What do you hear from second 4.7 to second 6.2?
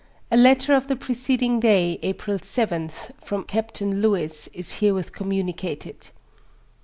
herewith communicated.